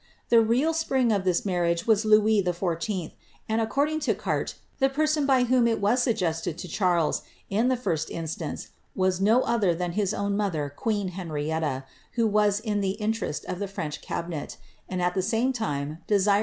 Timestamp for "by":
5.27-5.43